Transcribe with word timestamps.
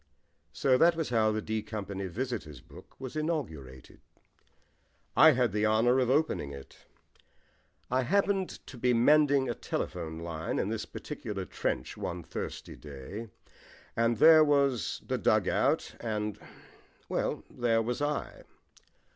So 0.51 0.79
that 0.79 0.95
was 0.95 1.09
how 1.09 1.31
the 1.31 1.43
D 1.43 1.61
Company 1.61 2.07
Visitors' 2.07 2.59
Book 2.59 2.99
was 2.99 3.15
inaugurated. 3.15 4.01
I 5.15 5.33
had 5.33 5.51
the 5.51 5.67
honour 5.67 5.99
of 5.99 6.09
opening 6.09 6.51
it. 6.51 6.85
I 7.91 8.01
happened 8.01 8.65
to 8.65 8.79
be 8.79 8.95
mending 8.95 9.47
a 9.47 9.53
telephone 9.53 10.17
line 10.17 10.57
in 10.57 10.69
this 10.69 10.87
particular 10.87 11.45
trench 11.45 11.97
one 11.97 12.23
thirsty 12.23 12.75
day, 12.75 13.29
and 13.95 14.17
there 14.17 14.43
was 14.43 15.03
the 15.05 15.19
dug 15.19 15.47
out, 15.47 15.93
and 15.99 16.39
well, 17.07 17.43
there 17.47 17.83
was 17.83 18.01
I. 18.01 18.41